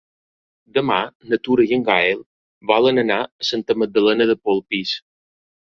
Demà 0.77 0.95
na 1.33 1.39
Tura 1.49 1.67
i 1.73 1.77
en 1.77 1.85
Gaël 1.91 2.25
volen 2.73 3.03
anar 3.05 3.21
a 3.29 3.49
Santa 3.53 3.81
Magdalena 3.85 4.33
de 4.35 4.43
Polpís. 4.49 5.01